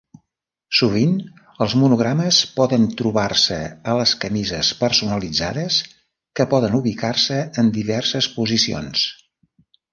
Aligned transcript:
Sovint 0.77 1.11
els 1.65 1.75
monogrames 1.81 2.39
poden 2.55 2.87
trobar-se 3.03 3.59
a 3.93 3.95
les 4.01 4.15
camises 4.25 4.73
personalitzades 4.81 5.79
que 6.41 6.51
poden 6.57 6.81
ubicar-se 6.83 7.41
en 7.65 7.73
diverses 7.81 8.35
posicions. 8.43 9.09